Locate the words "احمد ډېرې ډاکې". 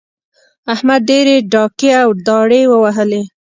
0.73-1.89